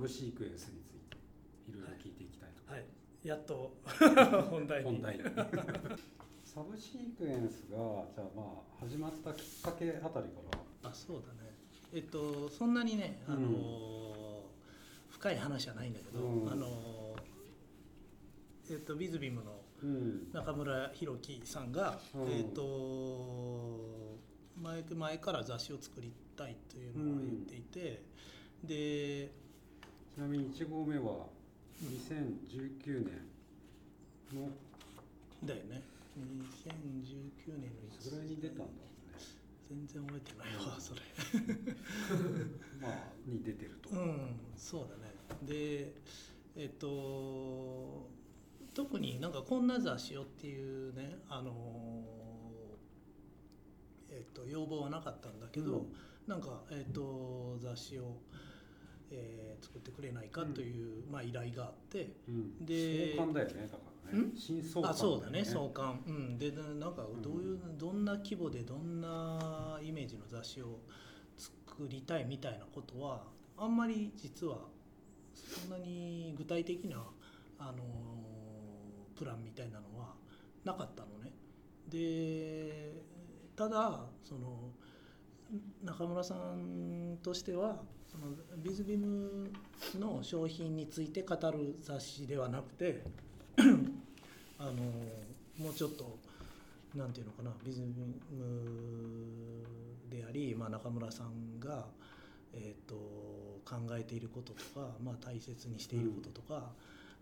[0.00, 1.16] ブシークエンスについて
[1.68, 2.84] いろいろ聞いていきたいとはい。
[3.22, 3.76] やっと
[4.50, 4.84] 本題に。
[4.84, 5.24] 本題に。
[6.42, 7.76] サブシークエンスが
[8.12, 10.40] じゃあまあ始まったきっかけあたりか
[10.82, 10.90] ら。
[10.90, 11.54] あそうだね。
[11.92, 14.42] えっとそんなにねあの、
[15.10, 16.50] 深い話はないんだけど、うん。
[16.50, 17.14] あの
[18.70, 20.32] えっとビズビムのうん。
[20.32, 22.28] 中村弘樹さんが、うん。
[22.30, 24.18] えっと
[24.56, 28.02] 前前から雑誌を作りたいというのは言っていて、
[28.64, 29.32] でち
[30.20, 31.26] なみに1号目は
[31.82, 34.50] 2019年の。
[35.42, 35.82] だよね。
[36.18, 39.18] 2019年のいつぐらいに出たんだろうね。
[39.70, 41.00] 全然覚えてないわそれ。
[42.82, 45.14] まあに出てると、うんそうだね。
[45.42, 45.94] で
[46.54, 48.10] えっと
[48.74, 52.04] 特になんかこんな雑誌をっていうねあの
[54.10, 55.96] えっと要望はなかったんだけど、うん。
[56.26, 58.18] なんかえっと雑誌を、
[59.10, 63.78] えー作ってくれないかという、まあ依頼があってうん、で創刊だよねだか
[64.10, 64.24] らね。
[64.24, 64.36] ん？
[64.36, 66.00] 新創刊あそうだね創刊。
[66.06, 66.38] うん。
[66.38, 70.80] でななんかどういう、どんな規模でどんなイメージの雑誌を
[71.36, 73.24] 作りたいみたいなことは
[73.56, 74.58] あんまり実は
[75.34, 77.04] そんなに具体的な
[77.58, 77.84] あの
[79.16, 80.14] プランみたいなのは
[80.64, 81.32] なかったのね。
[81.88, 83.02] で
[83.56, 84.70] ただその
[85.84, 89.50] 中村さんとしてはそのビズビム
[89.98, 93.02] の商品について語る雑誌ではなくて
[94.58, 94.72] あの
[95.58, 96.18] もうちょっと
[96.94, 99.64] なんていうのかなビズビム
[100.10, 101.84] であり、まあ、中村さんが、
[102.52, 102.96] えー、と
[103.64, 106.72] 考えていることとか、まあ、大切にしていることとか、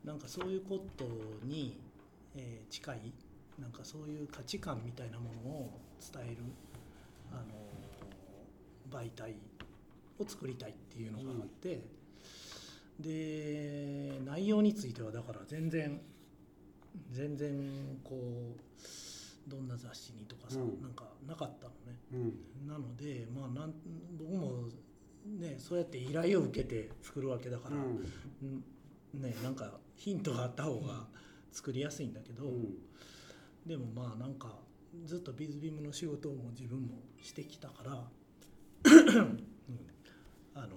[0.04, 1.04] なんかそういうこと
[1.44, 1.78] に、
[2.34, 3.12] えー近い
[3.60, 6.36] なんかそういう価値観みたいなものを伝える
[7.32, 7.36] あ
[8.92, 9.34] の媒体
[10.18, 11.80] を作りたいっていうのがあって、
[12.98, 16.00] で内容についてはだから全然
[17.12, 20.82] 全然こうどんな雑誌にとかさ、うん。
[20.82, 21.98] なんかなかったのね。
[22.12, 22.16] う
[22.64, 22.68] ん。
[22.68, 23.74] なのでまあなん
[24.18, 24.68] 僕も
[25.26, 28.02] ねそうやって依頼を受けて作るわけだから、うん。
[28.52, 31.06] んねなんかヒントがあった方が
[31.52, 32.74] 作りやすいんだけど、うん。
[33.66, 34.56] でもまあなんか
[35.04, 38.08] ずっとビズビムの仕事も自分もしてきたから、
[38.84, 39.44] うん
[40.58, 40.74] あの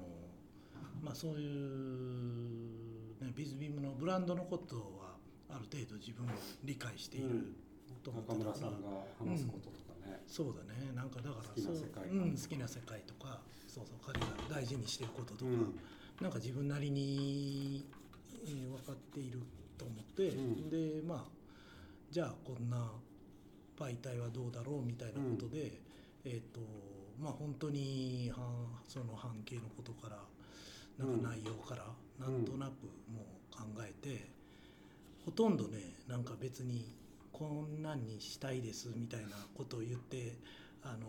[1.01, 5.17] まあそういう、ね、ビズビムのブランドのことは
[5.49, 6.33] ある程度自分も
[6.63, 7.55] 理解している
[8.03, 8.87] と思って中たから、村さんが
[9.31, 10.93] 話すこととかね、そうだね。
[10.95, 11.81] なんかだから好きなそう世
[12.11, 15.79] うん、好きな世界とかそうそう彼が大事にしてることとか、うん。
[16.21, 17.85] なんか自分なりに、
[18.45, 19.39] えー分かっている
[19.77, 20.69] と思って、うん。
[20.69, 21.23] でまあ
[22.11, 22.91] じゃあこんな
[23.79, 25.81] 媒体はどうだろうみたいなことで、
[26.25, 26.59] えっ、と
[27.21, 28.37] まあ本当には
[28.87, 30.17] その半径のことから
[30.97, 31.85] なんか内容から
[32.19, 34.27] なんとなくもう考えて、
[35.25, 36.95] ほとんどねなんか別に
[37.31, 40.35] こんなんにしたいですみたいなことを言って
[40.83, 41.07] あの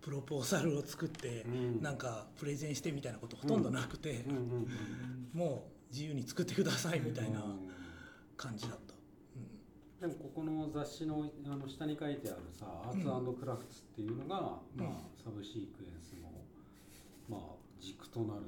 [0.00, 1.82] プロポーザルを作って、うん。
[1.82, 4.24] なんかプレゼンしてみたいなことほとんどなくて、
[5.32, 7.70] もう自由に作ってくださいみたいなうん。
[8.36, 8.91] 感じだった。
[10.02, 13.04] でもここの雑誌のあの下に書いてあるさアーツ
[13.38, 14.84] クラフトっていうのが、うん。
[14.84, 16.28] まあ、サブシークエンスの、
[17.28, 17.40] まあ、
[17.80, 18.40] 軸となる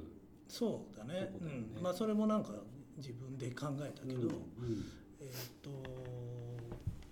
[0.49, 1.13] そうだね。
[1.13, 1.31] ね。
[1.77, 2.49] うん、まあそれもなんか
[2.97, 4.85] 自分で考えたけど、うんうん。
[5.21, 5.69] えーっと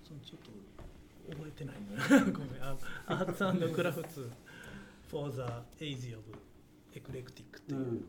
[0.05, 0.51] そのちょっと
[1.33, 2.25] 覚えてないのよ。
[2.35, 2.61] ごめん。
[2.61, 2.77] あ
[3.07, 4.09] アーツクラフト
[5.09, 5.39] for the
[5.79, 6.21] age of
[6.91, 8.05] eclectic っていう、うん。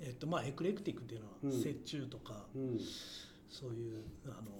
[0.00, 1.50] えーっとまあエクレクティックっていうのはうん。
[1.50, 2.80] 折衷とか、うん
[3.50, 4.50] そういう、あの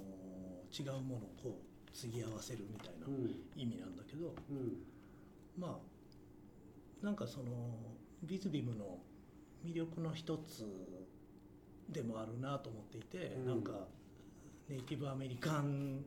[0.72, 3.40] 違うものをこう継ぎ合わせるみたいなうん。
[3.56, 4.82] 意味なんだけど、うん。
[5.58, 5.80] ま
[7.02, 7.46] あなんかその
[8.22, 8.98] ビズビムの
[9.64, 10.66] 魅力の一つ
[11.88, 13.46] でもあるなと思っていて、うん。
[13.46, 13.72] なんか
[14.68, 16.04] ネイティブアメリカン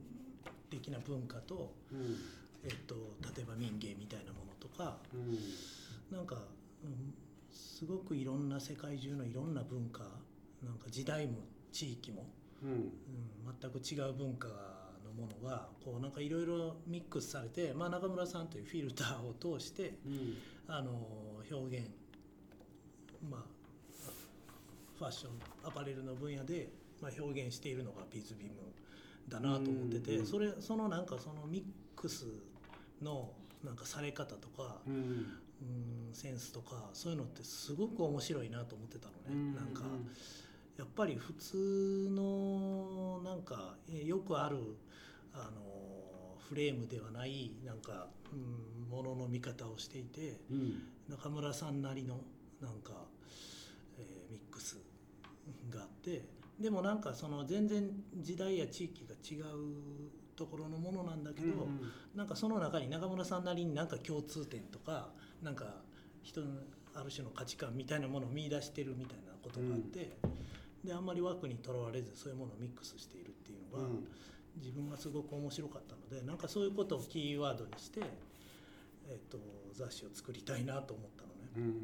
[0.70, 2.16] 的な文化と、うん。
[2.64, 2.94] えっと、
[3.36, 6.16] 例えば民芸みたいなものとかうん。
[6.16, 6.36] なんか、
[6.82, 7.14] うん、
[7.50, 10.04] すごくいろんな世界中のいろんな文化
[10.62, 11.40] なんか時代も
[11.72, 12.26] 地域も、
[12.64, 12.70] うん。
[12.70, 12.90] うん、
[13.60, 14.48] 全く違う文化
[15.04, 20.36] のものがこうなんかいろいろミックスされて、まあ、中村さんというフィルターを通してうん。
[20.66, 20.92] あの
[21.50, 21.86] 表現
[23.30, 23.40] まあ
[24.98, 25.32] ファッション
[25.62, 26.70] アパレルの分野で、
[27.02, 28.52] まあ、表現しているのがビズビム
[29.28, 30.26] だなと思ってて、うん。
[30.26, 32.26] それそのなんかそのミックス
[33.02, 33.30] の
[33.62, 35.26] なんかされ方とか、うん。
[35.62, 39.82] うん、センスとかそういうのってすごく面白いなと思ってたのね、なんか
[40.78, 44.56] やっぱり普通のなんかえーよくある
[45.32, 50.82] あのフレームではないなんか、うん、ものの見方をしていてうん。
[51.08, 52.20] 中村さんなりの
[52.62, 52.92] なんか、
[53.98, 54.78] えーミックス
[55.70, 56.22] があって
[56.58, 61.80] でもなんかその全然時代や地域が違うところのものなんだけど、うん
[62.14, 65.10] なんかその中に中村さんなりになんか共通点とか
[65.42, 65.82] なんか
[66.22, 66.46] 人の
[66.94, 70.16] ある種の価値観みたいなものを見出してるみたいなことがあって、
[70.84, 74.06] であんまり枠にとらわれずそういうものをミックスしているっていうのが、うん。
[74.56, 78.00] 自分がすごく面白かったのでなんかそういうことをキーワードにして、
[79.08, 79.38] えっと
[79.72, 81.50] 雑誌を作りたいなと思ったのね。
[81.56, 81.74] うんうんうん。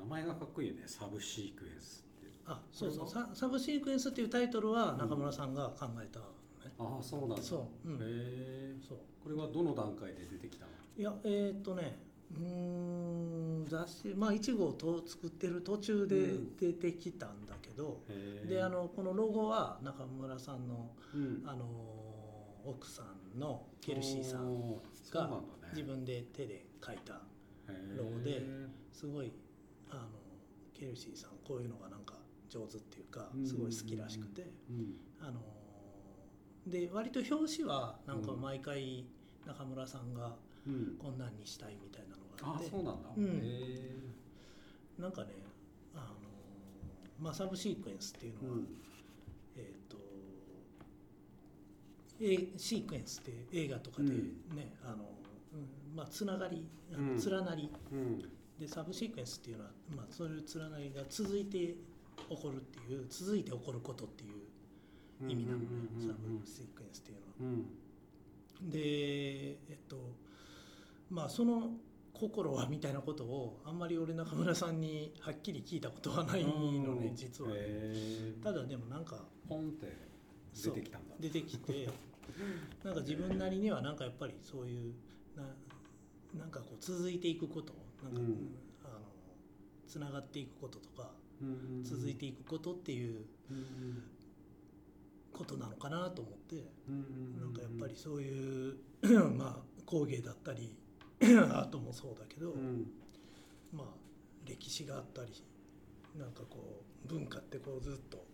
[0.00, 0.82] 名前がかっこいいよね。
[0.86, 2.32] サブシークエンスって。
[2.46, 3.04] あそうそう。
[3.04, 6.24] こササブシークエンスっていうタイトルは中村さんが考えたの
[6.64, 6.72] ね。
[6.80, 7.42] ああそうなんだ。
[7.42, 7.88] そう。
[7.88, 7.94] うん。
[7.94, 8.98] へえそう。
[9.22, 10.72] これはどの段階で出てきたの？
[10.96, 11.96] いやえーっとね
[12.32, 12.99] うーん
[13.70, 16.56] 雑誌まあ1号と作ってる途中でうん。
[16.56, 21.42] 出てきたんだけど、へえであのこのロゴは中村さんの、うん。
[21.46, 21.64] あの
[22.64, 23.02] 奥さ
[23.36, 24.74] んのケルシーさん
[25.12, 25.42] がね。
[25.72, 27.20] 自分で手で描いた
[27.96, 28.42] ロゴで
[28.92, 29.32] すごい
[29.88, 30.02] あの
[30.74, 32.14] ケルシーさんこういうのがなんか
[32.48, 33.46] 上手っていうかうん。
[33.46, 34.96] すごい好きらしくて、うん。
[35.20, 35.40] あの
[36.66, 39.06] で割と表紙はなんか毎回
[39.46, 40.34] 中村さんが
[40.66, 40.96] うん。
[40.98, 42.09] こんなんにしたいみたいな
[42.42, 43.08] あそうなんだ。
[43.16, 43.42] うん。
[44.98, 45.28] なんかね
[45.94, 46.04] あの
[47.20, 48.66] まあサブシークエンスっていうのは、うん。
[49.56, 49.96] えっ、と
[52.20, 54.96] えシークエンスって映画とかでね、あの
[55.52, 58.18] うんまあつながり連なり、うん。
[58.58, 61.76] でサブシークエンスっていうのは、まあ、そういう連なりが続いて起
[62.28, 65.64] こるっていう続いて起こることっていう意味なのね、
[65.98, 67.54] サブシークエンスっていうのは。
[68.62, 68.70] うん。
[68.70, 69.96] でえっと
[71.10, 71.70] まあその
[72.20, 77.50] 心はみたいなことをあんまり俺中村さんにはっきり聞いたことはないのね実は。
[78.42, 79.96] ただでもなんかポンって
[80.54, 81.14] 出てきたんだ。
[81.18, 81.88] 出てきて
[82.84, 84.94] なんか自分なりにはなんかやっぱりそういう
[85.34, 85.44] な
[86.38, 87.72] なんかこう続いていくこと
[88.02, 88.26] なんか、うん。
[88.84, 89.00] あの
[89.86, 91.10] つながっていくこととか
[91.82, 94.02] 続いていくことっていううん
[95.32, 96.56] ことなのかなと思って
[96.86, 98.76] うなんかやっぱりそういう
[99.38, 100.76] まあ工芸だったり
[101.52, 102.86] アートもそうだけど、うん。
[103.72, 103.86] まあ
[104.46, 105.32] 歴史があったり
[106.18, 108.24] なんかこう文化ってこうずっと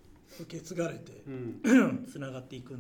[0.41, 2.07] 受け継がれてうん。
[2.11, 2.75] つながっていく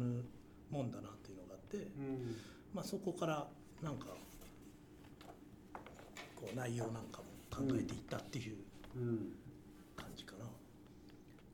[0.70, 2.37] もんだなっていうのがあって、うん。
[2.75, 3.47] まあ、そこから
[3.82, 4.06] なんか
[6.35, 8.56] こう内容なんかも考えていったっていう
[8.97, 9.32] うん。
[9.97, 10.44] 感じかな。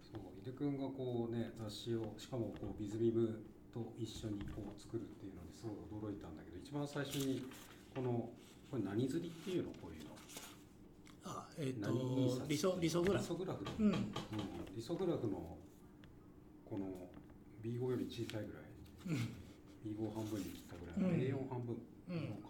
[0.02, 3.40] そう井出君がこうね雑誌をしかもこうビズビム
[3.72, 5.70] と一緒にこう作るっていうのにすご
[6.08, 7.44] い驚いたんだけど一番最初に
[7.94, 8.30] この
[8.70, 9.70] これ何釣りっていうの？
[9.72, 10.16] こういうの。
[11.24, 11.92] あえっ、何
[12.24, 13.22] 印刷と理想理想グラフ。
[13.22, 13.86] リソグラフうん。
[13.86, 14.12] うん、
[14.74, 15.58] リソグラフの
[16.64, 16.86] この
[17.62, 18.62] B5 より小さいぐらい。
[19.08, 19.16] うん。
[19.84, 21.20] B5 半分に切ったぐらい、うん。
[21.20, 21.76] A4 半分。
[22.08, 22.42] うん。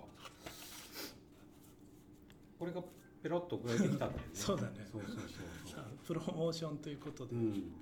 [2.59, 2.81] これが
[3.23, 4.19] ペロッと送られてきたんだよね。
[4.33, 4.87] そうだね。
[4.91, 7.73] そうそうそうプロモーションということで、う、うん、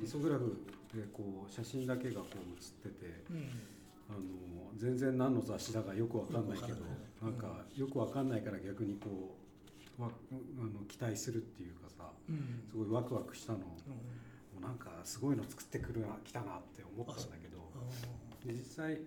[0.00, 0.56] リソグラフ
[0.94, 3.24] でこう写真だけがこう写ってて。
[3.30, 3.50] うん
[4.12, 6.78] あの全然何の雑誌だかよくわかんないけど
[7.22, 9.36] なんんかよくわかんないから逆にこ
[9.98, 12.64] うわあの期待するっていうかさうん。
[12.70, 13.58] すごいワクワクしたの。
[13.58, 13.62] うん。
[13.64, 13.72] も
[14.58, 19.00] うなんかすごいの作ってくるな来たなって思ったんだけどあで実際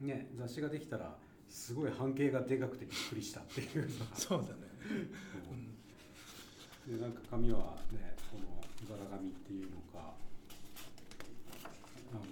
[0.00, 1.16] ね雑誌ができたら
[1.48, 3.88] すごい半径がでかくてびっくりしたっていう。
[3.88, 4.52] さーそうだね、
[6.86, 6.96] そう。
[6.96, 7.58] でなんか紙は
[7.92, 10.14] ねこの柄紙っていうのか
[12.12, 12.22] あの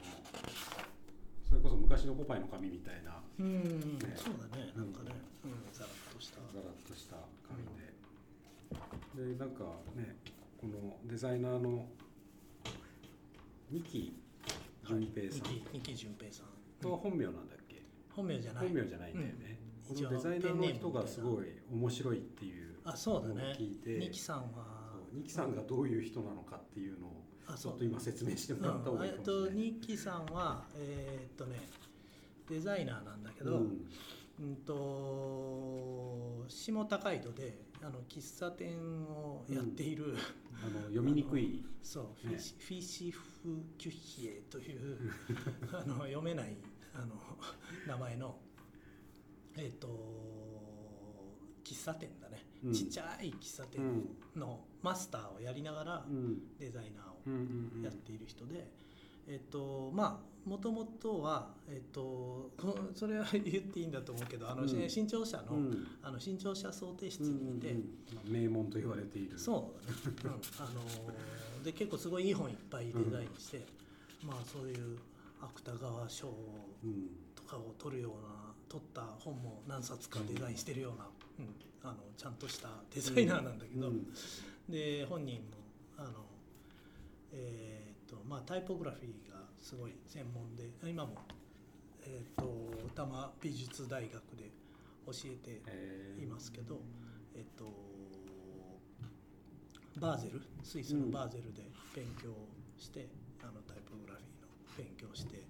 [1.48, 3.18] それこそ昔のポパイの紙みたいな。
[3.40, 4.14] うん、うんね。
[4.14, 4.70] そうだね。
[4.76, 5.10] なんかね、
[5.44, 6.36] うん、ざらっとした。
[6.54, 7.58] ざらっとした紙
[9.18, 9.64] で、でなんか
[9.96, 10.16] ね
[10.60, 11.86] このデザイナーの
[13.70, 14.14] 二木
[14.86, 15.48] 純平さん。
[15.48, 15.62] はい。
[15.72, 16.46] 二木二木純平さん。
[16.80, 17.82] と本名なんだっけ、
[18.14, 18.66] 本名じゃない。
[18.66, 19.58] 本名じゃないんだよね、
[19.90, 19.96] うん。
[19.96, 23.98] このデザイナーの人がすごいい面白いっていうあそうだのをね聞いて。
[23.98, 24.78] 二木さんは。
[25.12, 27.24] 二木さんがどういう人なのかっていうのを
[27.56, 29.46] ちょっと今説明してもらった方がいいかもしれうん。
[29.46, 29.56] えっとない。
[29.56, 31.58] ニッキーさんはえーっとね
[32.48, 33.86] デザイナーなんだけど、うん。
[34.40, 40.16] うんと下高井戸であの喫茶店をやっている、
[40.64, 41.64] あの読みにくい。
[41.82, 43.20] そうフねィシフィシフ・
[43.78, 44.98] キュッヒエという
[45.72, 46.56] あの読めない
[46.94, 47.14] あの
[47.86, 48.38] 名前の
[49.56, 49.88] えっ、と
[51.64, 52.72] 喫茶店だね、うん。
[52.72, 53.80] ちっちゃい喫茶店
[54.36, 56.56] のマスターをやりながらうん。
[56.58, 57.82] デザイナーをうんうんうん。
[57.82, 58.70] やっている人で、
[59.28, 62.00] えっとまあもともとは、えっと、
[62.56, 64.88] こそれは言っていいんだと思うけどあの、うん。
[64.88, 65.86] 新潮社の,、うん。
[66.02, 67.78] あの新潮社想定室うんうんにいて、うん。
[68.14, 69.38] まあ名門と言われている。
[69.38, 70.24] そう。
[70.24, 73.66] だね、うん、あのーで結構すごいいい本いっぱいデザインして、
[74.24, 74.98] まあそういう
[75.42, 76.28] 芥川賞
[76.82, 77.10] うん。
[77.34, 81.06] とかを取るような取った本も何冊かデザインしてるような
[81.38, 84.06] うん、あのちゃんとしたデザイナーなんだけど、うん。
[84.68, 85.42] で本人も
[85.98, 86.10] あの、
[87.32, 87.87] えーと
[88.28, 91.14] まあ、タイポグラフィーがすごい専門で今も、
[92.02, 92.44] えー、と
[92.94, 94.50] 多摩美術大学で
[95.06, 96.80] 教ええていますけど、
[97.34, 97.64] えっ、と
[99.98, 101.62] バーゼルスイスのバーゼルで
[101.94, 102.28] 勉強
[102.78, 103.08] して、
[103.42, 105.42] あのタイポグラフィーの勉強して、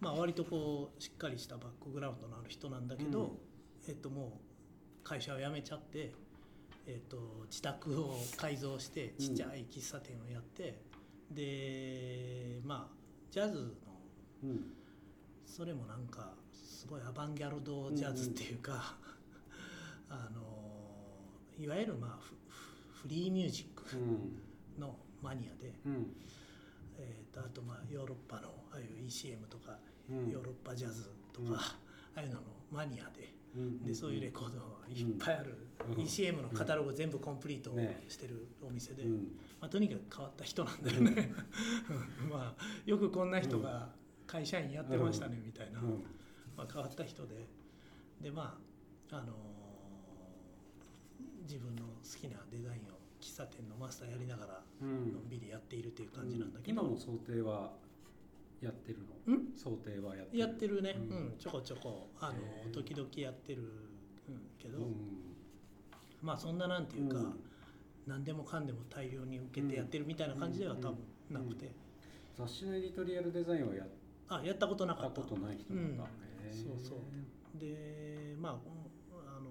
[0.00, 3.28] まあ、割とこうしっかりしたバックグラウンドのある人なんだけど、うん。
[3.88, 4.40] えっと、も
[5.02, 6.12] う会社を辞めちゃって、
[6.86, 7.16] えっと、
[7.48, 10.78] 自宅を改造してちっちゃい喫茶店をやって、
[11.30, 12.94] でまあ
[13.30, 13.64] ジャズの
[14.42, 14.72] うん。
[15.46, 18.96] それもなんかすごいアバンギャルドジャズっていうか、
[20.08, 20.40] あの
[21.58, 22.18] いわゆるまあ
[22.92, 24.80] フリーミュージックうん。
[24.80, 26.14] のマニアで、うん。
[26.96, 30.30] えー、とあとまあヨーロッパのああいう ECM とか、うん。
[30.30, 32.40] ヨーロッパジャズとか、うんああいうのの
[32.70, 33.84] マニアでうん。
[33.84, 35.56] でそういうレコードいっぱいある、
[35.88, 36.02] うん。
[36.02, 38.04] ECM のカタログ全部コンプリートね。
[38.08, 39.12] してるお店で、うん。
[39.60, 41.32] まあ、とにかく変わった人なんだよね、
[42.22, 42.28] うん。
[42.30, 43.90] まあ、よくこんな人が
[44.26, 45.80] 会社員やってましたねみたいな。
[45.80, 46.04] うん。
[46.56, 47.46] まあ、変わった人で。
[48.20, 48.58] でま
[49.10, 49.32] ああの
[51.42, 57.72] 自分の好きなデザインを喫茶店のマスターやりながらうのんんびりやっているっていう感じなんだけど、今も想定は
[58.60, 59.34] やってるの。
[59.36, 59.52] ん？
[59.56, 60.38] 想定はやってる。
[60.38, 61.34] やってるね、ううん。
[61.34, 62.10] んちょこちょこ。
[62.20, 62.32] あ
[62.66, 63.62] の時々やってる、
[64.28, 64.94] うん、けど、うん。
[66.22, 67.40] まあそんななんていうか、うん。
[68.06, 70.98] 何でもかんでも大量に受けてやってるみたいな感じでは多分
[71.30, 71.72] なくて、
[72.36, 73.88] 雑誌のエディトリアルデザインはやっ
[74.28, 76.52] あやったことなたかったことない人なんだ、うん。
[76.52, 77.58] そうそう。
[77.58, 79.50] でまあ、あの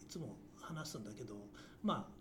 [0.00, 1.34] いつも話すんだけど
[1.82, 2.12] まあ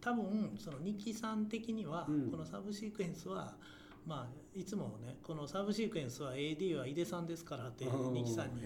[0.00, 2.30] 多分そのニキさん的には、うん。
[2.30, 3.56] このサブシークエンスは
[4.06, 8.62] まあいつもねこのサブシークエンスは AD は井出さんですからってうんニキさんに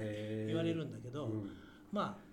[0.47, 1.51] 言われるんだけど、うん。
[1.93, 2.29] まあ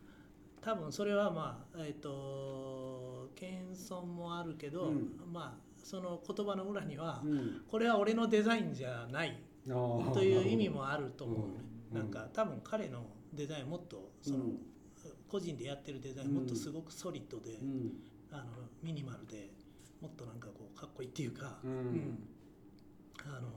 [0.62, 5.12] 多分それはまあえっ、と謙遜もあるけど、うん。
[5.32, 7.62] まあその言葉の裏には、うん。
[7.70, 11.46] これは俺のデザインじゃないという意味もあると思うね、
[11.92, 11.98] うん。
[12.00, 14.58] なんか多分彼のデザインもっとその、うん。
[15.30, 17.92] 個人でやってるデザインもっとすごくソリッドで、うん。
[18.32, 18.44] あの
[18.82, 19.52] ミニマルで
[20.02, 22.20] もっとなんかこうかっこいいっていうか、うん
[23.26, 23.50] あの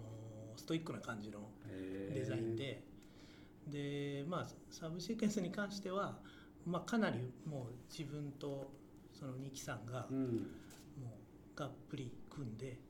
[0.56, 1.50] ストイックな感じの
[2.12, 2.82] デザインで、
[3.66, 6.18] でまあサブシーケンスに関しては、
[6.66, 8.70] まあ、かなりもう自分と
[9.12, 10.50] そのニキさんがうん。
[11.00, 11.16] も
[11.54, 12.80] うがっぷり組んで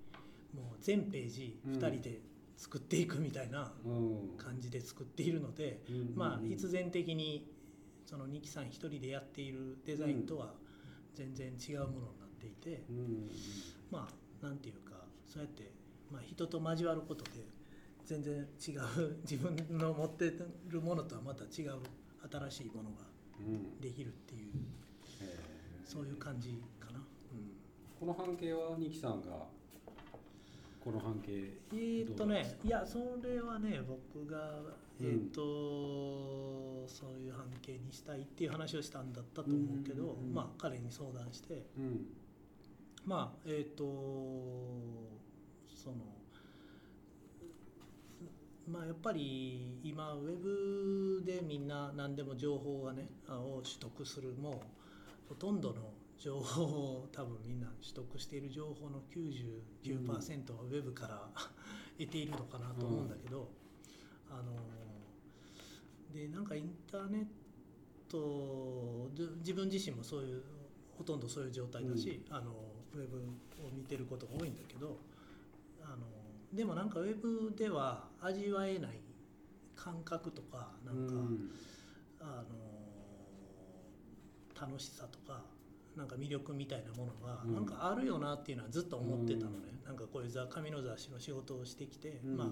[0.54, 2.20] もう全ページ2人で
[2.56, 4.36] 作っていくみたいなうん。
[4.38, 6.12] 感じで作っているので、うん。
[6.14, 7.50] まあ必然的に
[8.06, 10.54] そのニキさん一人でやっているデザインとは
[11.14, 13.28] 全然違うものになっていて、うん。
[13.90, 15.72] まあなんていうかそうやって、
[16.10, 17.30] まあ、人と交わることで
[18.04, 20.32] 全然違う 自分の持って
[20.68, 21.80] るものとはまた違う
[22.30, 22.96] 新しいものが
[23.40, 23.80] うん。
[23.80, 24.52] できるっていう
[25.20, 26.98] へーそういう感じかな。
[26.98, 27.04] うん。
[27.98, 29.46] この半径はニキさんが
[30.80, 31.32] この半径
[31.72, 34.62] えーっとねいやそれはね僕が
[35.00, 40.34] えーっと、そういう半径にしたいっていう話をしたんだったと思うけど、うんうんうん。
[40.34, 42.06] まあ彼に相談してうん。
[43.04, 43.84] まあえーっと
[45.88, 45.96] その
[48.70, 55.76] まあやっぱり今ウェブでみんな何でも情報がねあを取得するもうほとんどの
[56.18, 61.30] 情報を多分みんな取得している情報の99%はウェブから
[61.98, 63.48] 得ているのかなと思うんだけど、
[64.28, 64.56] あの
[66.12, 67.26] でなんかインターネッ
[68.08, 70.42] トで自分自身もそういう
[70.96, 72.52] ほとんどそういう状態だし、あの
[72.94, 73.18] ウェブ
[73.64, 74.98] を見てることが多いんだけど
[76.52, 79.00] でもなんかウェブでは味わえない
[79.76, 81.50] 感覚とかなんか、うん。
[82.20, 82.68] あの
[84.60, 85.44] 楽しさとか
[85.96, 87.54] なんか魅力みたいなものがうん。
[87.54, 92.36] なんかあるよなっていうのはずっと思ってたのね、なんかこういう雑紙の雑誌の仕事をしてきて、うん。
[92.36, 92.48] まあ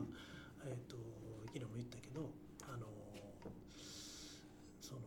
[0.67, 0.97] えー、と
[1.47, 2.31] 昨日も言ったけど
[2.63, 2.87] あの
[4.81, 5.01] その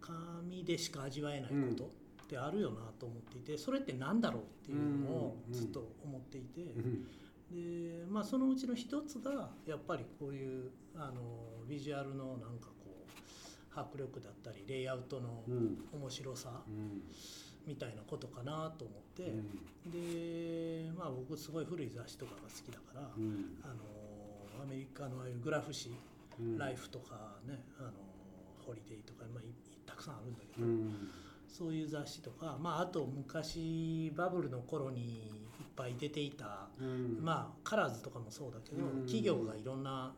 [0.00, 1.84] 紙でしか味わえないこと
[2.24, 5.52] ってあるよなと思っていてそれって何だろうっていうのをうん。
[5.52, 6.60] ずっと思っていて。
[6.62, 7.06] うん
[7.50, 13.06] でまあそのうちの一つがやっぱりこういうあのビジュアルのなんかこ
[13.76, 15.78] う迫力だったりレイアウトのうん。
[15.92, 17.02] 面白さうん。
[17.66, 19.90] みたいなことかなと思って、うん。
[19.90, 23.58] でまあ僕すごい古い雑誌とかが好きだから、うん。
[23.62, 25.92] あのアメリカのああいうグラフ誌、
[26.38, 26.58] うん。
[26.58, 27.90] ライフとかねあの
[28.64, 29.52] ホリデーとか、まあ、い
[29.84, 31.10] たくさんあるんだけど、うん
[31.48, 37.18] そういう雑誌とか、まあ、あと昔バブルの頃にいっぱい出ていたうん。
[37.22, 39.00] まあカラーズとかもそうだけど、うん。
[39.02, 40.14] 企業がいろんな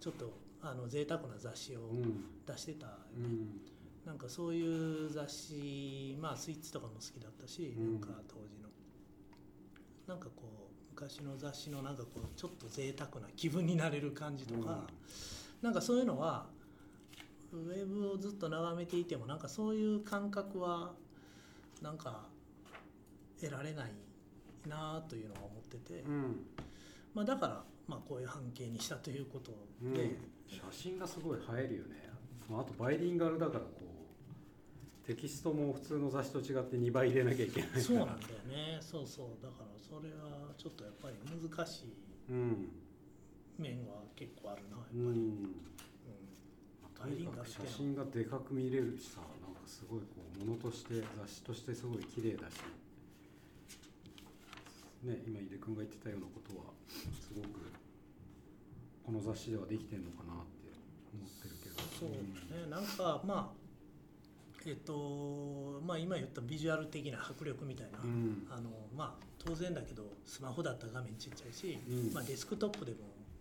[0.00, 2.24] ちょっとあの贅沢な雑誌をうん。
[2.46, 3.60] 出してたよね、うん。
[4.06, 7.92] なんかそういう雑誌まあスイッチとかも好きだったし、うん。
[7.94, 8.68] なんか当時の。
[10.06, 14.84] なんかこう昔の雑誌のなんかこうちょっと贅沢な気分になれる感じとか、
[15.62, 16.46] なんかそういうのは
[17.52, 20.92] ウェブをずっと眺めていてもなんかそういう感覚は
[21.82, 22.26] なんか
[23.40, 23.92] 得られない
[24.68, 26.46] なというのは思ってて、うん。
[27.14, 29.52] まあ、だからまあこういう半径にしたということ
[29.82, 29.94] うん。
[29.94, 30.16] で、
[30.48, 32.08] 写真がすごい映えるよね、
[32.48, 33.70] まあ、あとバイリンガルだからこ
[35.04, 37.70] うテキストも普通の雑誌と違って2倍入れなきゃいけない。
[37.70, 38.78] からそうなんだよね。
[38.80, 39.42] そうそう。
[39.42, 41.94] だからそれはちょっとやっぱり難しい
[42.30, 42.68] うん。
[43.58, 45.54] 面は結構あるなやっぱり、うん
[47.46, 50.06] 写真がでかく見れるしさなんかすごいこ
[50.42, 52.54] うものとして雑誌としてすごい綺麗だし。
[55.02, 56.64] ね今井出君が言ってたようなことは
[57.20, 57.48] すごく
[59.04, 60.68] この雑誌ではできてんのかなって
[61.14, 61.80] 思ってるけど。
[61.98, 63.60] そうだねなんかまあ
[64.66, 68.46] えっとまあ今言ったビジュアル的な迫力みたいな、うん。
[68.50, 72.12] あのまあ当然だけどスマホだったら画面ちっちゃいし、うん。
[72.12, 72.98] まあ、デスクトップでも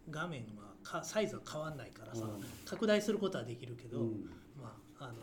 [0.10, 2.44] 画面はかサイズは変わんないからさ、うん。
[2.66, 4.30] 拡大することはできるけど、うん。
[4.62, 5.14] まあ、あの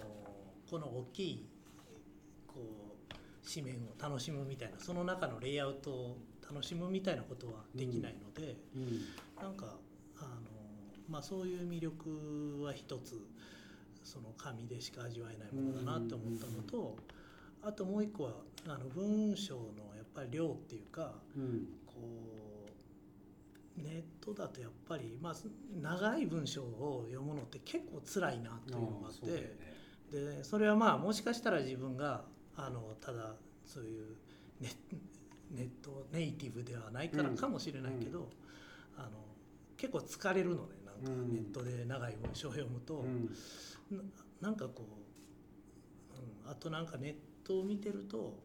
[0.71, 1.49] この大きい
[2.47, 3.15] こう
[3.49, 9.01] 紙面を楽しむみたいなその中のレイアウトを楽しむみたいなことはできないので、うん。
[9.41, 9.77] なんか
[10.19, 10.29] あの、
[11.09, 13.21] まあ、そういう魅力は一つ
[14.05, 16.97] その紙でしか味わえないものだなって思ったのと、
[17.63, 18.31] あともう一個は
[18.67, 19.63] あの文章の
[19.97, 21.67] やっぱり量っていうかうん。
[21.87, 21.95] こ
[22.43, 22.46] う
[23.77, 25.35] ネットだとやっぱり、まあ、
[25.81, 29.27] 長い文章を読むのって結構辛いなというのがあって。
[29.27, 29.77] ね。
[30.13, 32.25] でそれはまあもしかしたら自分が
[32.57, 34.17] あのただそういう
[34.61, 34.69] ネ
[35.51, 38.31] ネットネイティブではないからかもしれないけど、
[38.97, 39.11] あの
[39.77, 41.33] 結構疲れるのねなんかうん。
[41.35, 43.31] ネットで長い文章を読むと、うん。
[43.91, 44.03] な
[44.41, 48.39] なんかこう、うん、あとなんかネットを見てると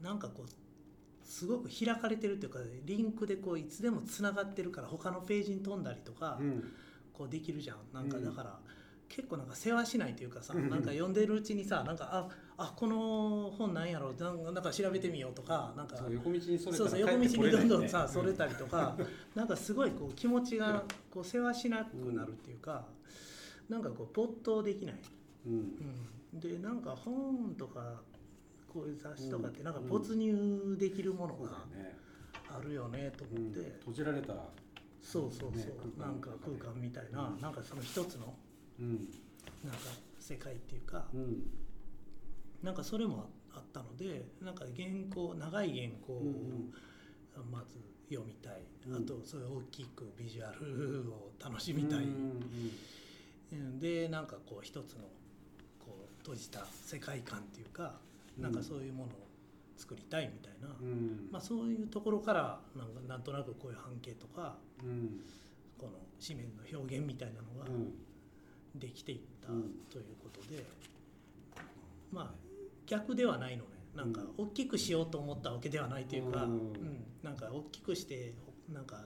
[0.00, 0.48] なんかこう
[1.30, 6.72] すごく開かれてるっていうかリンクでこういつでもつながってるから他のページに飛んだりとか、うん。
[7.12, 7.76] こうできるじゃん。
[7.92, 8.24] なんかうん。
[8.24, 8.58] だから、
[9.08, 10.68] 結構なんか世話しないというかさ、うん。
[10.68, 14.10] なんか読んでるうちにさなんかああこの本なんやろ？
[14.10, 18.96] うなんか調べてみようとかなんかそう横道にそれそうそう横道にどんどんさそれたりとか、
[19.36, 22.86] なんかすごいこう気持ちがこう世話しなくなるっていうか、
[23.68, 25.00] なんかこう没頭できない、
[25.46, 25.52] うん。
[26.32, 28.02] うん、でなんか本とか
[28.72, 29.74] こういう雑誌とかってうんなん。
[29.74, 31.64] か没入できるものが
[32.48, 34.34] あるよねとうん思って、閉じられた。
[35.02, 37.40] そうそうそう、なんか空間みたいな、うん。
[37.40, 38.34] なんかその一つの
[38.78, 39.08] うん。
[39.64, 39.78] なんか
[40.18, 41.42] 世界っていうか、うん。
[42.62, 46.22] なんかそれもあったのでなんか原稿長い原稿を
[47.50, 47.78] まず
[48.10, 48.96] 読みたい、うん。
[48.96, 52.06] あとそれ大きくビジュアルを楽しみたい、
[53.80, 55.04] でなんかこう一つの
[55.78, 57.98] こう閉じた世界観っていうか、
[58.40, 59.28] なんかそういうものを
[59.76, 61.28] 作りたいみたいな、うん。
[61.30, 65.20] まあ、そういうところからなんかなんとなくこういう半径とかうん。
[65.78, 65.92] この
[66.24, 67.68] 紙面の表現みたいなのがう
[68.76, 68.78] ん。
[68.78, 69.62] できていったうん。
[69.90, 70.64] ということで、
[72.12, 72.30] まあ
[72.86, 73.70] 逆ではないのね。
[73.94, 76.56] なんか大きくしようと思ったわけではないというか、ううん。
[76.72, 78.34] んなんか大きくして
[78.72, 79.04] なんか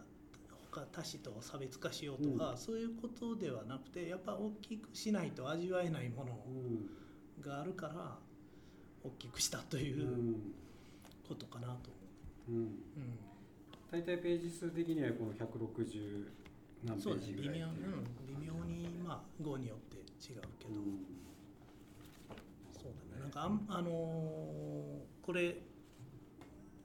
[0.70, 7.42] 他他氏と差別化しようとか、そういうことではなくてやっぱ大きくしないと味わえないものうん。
[7.42, 8.18] があるから
[9.04, 10.54] 大きくしたとういうん。
[11.28, 11.90] ことかなと
[12.48, 12.52] う。
[12.52, 12.54] ん。
[12.56, 12.68] 思う。
[13.90, 16.26] 大体ページ数的にはこの160
[16.82, 17.72] うん、何ページぐらい妙,、うん、
[18.40, 21.04] 微妙にまあ語によって違うけど、うん。
[22.72, 23.22] そうだね。
[23.22, 25.56] なんかあんあのーこれ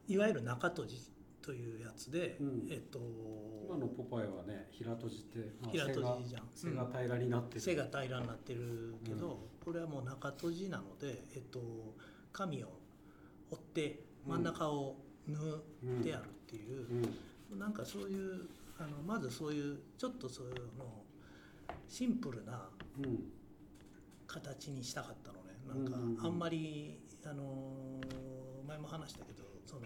[0.08, 2.67] いわゆる中閉じというやつで、うん。
[2.69, 2.99] えっと
[3.67, 6.43] 今のポパイはね平閉じって、まあ平閉じじゃん。
[6.55, 7.62] 背が平らになってる。
[7.62, 9.38] 背が平らになってるけど、うん
[9.69, 11.60] これはもう中閉じなので、えっと、
[12.34, 12.69] 紙を
[13.51, 14.95] 折って真ん中を
[15.27, 16.88] 縫ってあるっていう
[17.51, 17.60] う、ん。
[17.60, 18.47] なんかそういう
[18.79, 21.03] あのまずそういうちょっとそういうの
[21.88, 23.19] シンプルなうん。
[24.25, 25.53] 形にしたかったのね。
[25.67, 25.86] なん
[26.17, 29.82] かあんまり、あのー前も話したけどその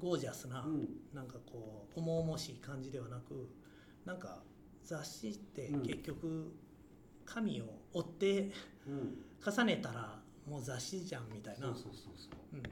[0.00, 0.88] ゴージャスな、うん。
[1.14, 3.48] なんかこう重々しい感じではなく
[4.04, 4.42] なんか
[4.82, 5.82] 雑誌ってうん。
[5.82, 6.52] 結局
[7.24, 8.52] 紙を折って
[8.86, 9.24] うん。
[9.44, 11.68] 重ねたらもう雑誌じゃんみたいな。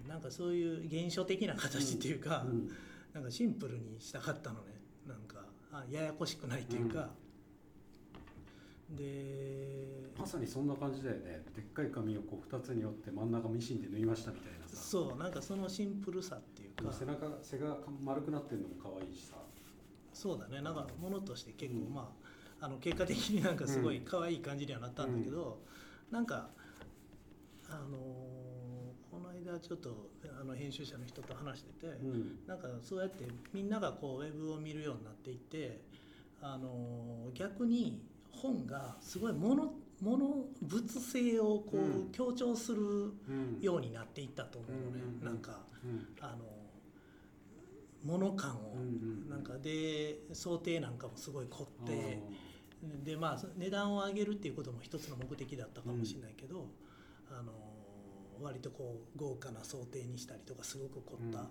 [0.08, 2.68] なんかそういう現象的な形っていうか、うん。
[3.14, 4.80] なんかシンプルにしたかったのね。
[5.06, 7.10] なんかあややこしくないっていうか、
[8.90, 11.44] でまさにそんな感じだよね。
[11.54, 14.76] でっかい紙をこう2つに折って真ん中ミシンで縫いましたみたいなさ。
[14.76, 15.18] そう。
[15.18, 16.92] なんかそのシンプルさっていうか。
[16.92, 19.36] 背中背が丸くなってるのも可愛いしさ。
[20.12, 20.62] そうだね。
[20.62, 22.25] なんかものとして結構、まあ
[22.60, 25.58] あの結果的になんかすごい可愛い感じにはなったんだけど、
[26.10, 26.48] なんか
[27.68, 28.46] あのー
[29.10, 32.38] この間ちょっとあの編集者の人と話してて、うん。
[32.46, 35.80] なんかそうやってみんながこうウェブを見るようになっていって、
[36.42, 42.12] あのー逆に本がすごいものもの物性をこう、うん。
[42.12, 42.84] 強調するう
[43.32, 43.58] ん。
[43.60, 45.24] ようになっていったと思うのね、うんうんうん。
[45.24, 46.06] なんかうん。
[46.20, 46.44] あの
[48.06, 52.22] 物感を、うんうんなんかで想定なんかもすごい凝って。
[53.04, 56.68] でまあ値段を上げるっていうことも一つの目的だったかもしれないけど、
[57.30, 57.52] あの
[58.40, 61.46] 割とこう豪華な想定にしたりとかすごく凝ったうん。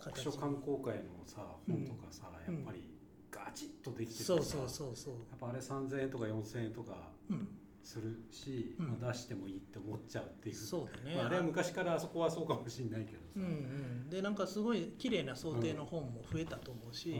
[0.00, 1.86] 形読書観光会のさうん。
[1.86, 2.54] 本とかさ、うん。
[2.56, 2.84] やっぱり
[3.30, 5.14] ガチッとできててさそうそうそうそう。
[5.30, 7.48] やっぱあれ3000円とか4000円とかうん
[7.82, 8.86] するし、うん。
[9.00, 10.54] まあ、出してもいいって思っちゃうっていう。
[10.54, 17.14] そうだね、まあ、あれは昔からあそこはそうかもしれないけどさ、うんうんでなんかすごい綺麗な想定の本も増えたと思うし、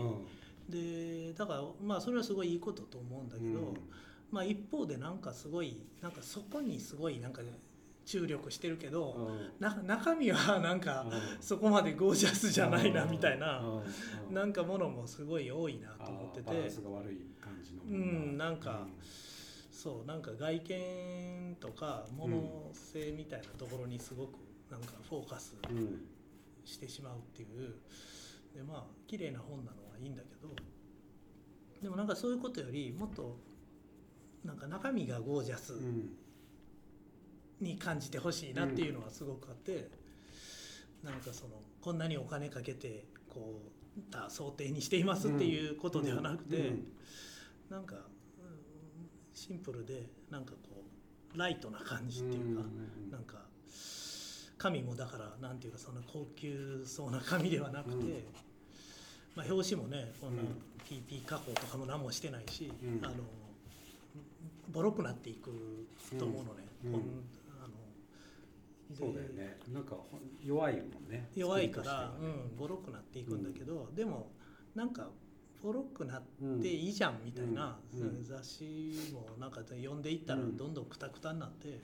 [0.68, 3.74] でだからまあそれはすごいいいことと思うんだけど、うん。
[4.30, 7.48] まあ一方でなんかすごいなんかそこにすごいなんか、ね、
[8.04, 9.50] 注力してるけど、うん。
[9.60, 11.42] な中身はなんかうん。
[11.42, 13.76] そこまでゴージャスじゃないなみたいな、うん。
[14.28, 14.34] うん。
[14.34, 16.70] なんかものもすごい多いなと思ってて。
[16.70, 18.86] スが悪い感じのうんなんか
[19.82, 24.32] そうなんか外見とか物性みたいなところにすごく
[24.70, 26.00] なんかフォーカスうんうん
[26.66, 27.74] してしまうっていう。
[28.54, 30.54] でまあ綺麗な本なのはいいんだけど
[31.80, 33.38] でもなんかそういうことよりもっと
[34.44, 36.10] なんか中身がゴージャスうん。
[37.60, 39.90] に感じてほしいなっていうのはすごくあって、
[41.02, 43.62] なんかそのこんなにお金かけてこ
[43.98, 46.86] うた想定にしていますっていうことではなくて、うん。
[47.70, 47.84] なん。
[47.84, 48.19] か、うん
[49.40, 50.84] シンプルでなんかこ
[51.34, 53.38] うライトな感じっていうか、んなんか
[54.58, 58.02] 紙もだからなんていうかそんな高級そうな紙ではなくて、うん。
[59.34, 60.48] まあ、表紙もねこんなうん。
[60.86, 63.00] TP 加工とかも何もしてないし、うん。
[63.02, 63.14] あの
[64.68, 65.86] ボロくなっていく
[66.18, 66.64] と思うのね。
[66.84, 69.56] あのそうだよね。
[69.72, 71.30] なんかほん弱いもんね。
[71.34, 74.32] 弱いから、うん、ボロくなっていくんだけど、でも
[74.74, 75.08] なんか
[75.62, 76.60] ボロくなっうん。
[76.60, 78.00] ていいじゃんみたいな、うん。
[78.00, 78.24] うん。
[78.24, 80.56] 雑誌もなんか読んでいったらうん。
[80.56, 81.80] どんどんクタクタになって、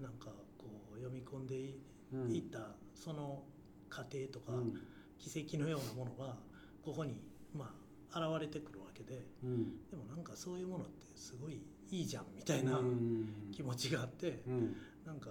[0.00, 0.26] なんか
[0.58, 3.44] こう読み込んでいったその
[3.88, 4.80] 過程とか、うん。
[5.18, 6.34] 奇跡のようなものが
[6.82, 7.20] ここに
[7.54, 7.74] ま
[8.12, 9.86] あ現れてくるわけでうん。
[9.90, 13.50] でもなんかそういうものってすごいいいじゃんみたいなうん。
[13.52, 14.76] 気持ちがあって、うん。
[15.06, 15.30] なんか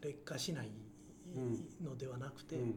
[0.00, 0.70] 劣化しない
[1.80, 2.62] のではなくて、うん。
[2.62, 2.72] うん。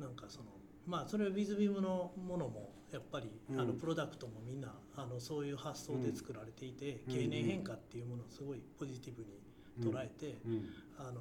[0.00, 0.46] なんかその
[0.86, 3.60] まあそれはウィズビームのものもやっぱり、うん。
[3.60, 7.14] あのプロダクトもみんなあのそういう発想で作られていて、うん。
[7.14, 10.68] 経年変化っていうものをすごいポジティブに捉えて、うん。
[10.98, 11.20] あの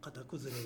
[0.00, 0.58] 型崩れ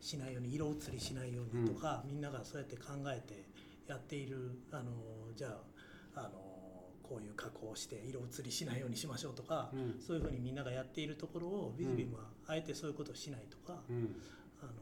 [0.00, 3.44] しないように色移りしないようにとか、みんながそうやって考えて
[3.86, 4.92] やっているあの
[5.36, 5.48] じゃ
[6.16, 6.30] ああの
[7.02, 10.00] こういう加工をして色移りしないようにしましょうとか、うん。
[10.00, 14.16] そういうふうにみんながやっているところをビズビームはあえてそういうことをしないとか、うん。
[14.62, 14.72] あの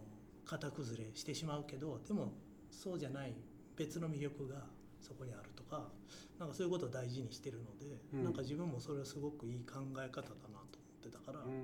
[0.46, 2.32] 型崩れしてしまうけどでも
[2.70, 3.34] そうじゃない
[3.76, 4.56] 別の魅力が
[5.00, 5.88] そこにあるとか
[6.38, 8.24] なんかそういうことを大事にしてるので、うん。
[8.24, 11.56] なんか自分もそれはすごくいい考え方だなと思ってたから、うんうんう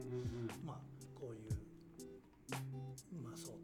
[0.46, 0.50] ん。
[0.64, 0.80] まあ
[1.14, 1.50] こういう
[3.22, 3.52] まあ想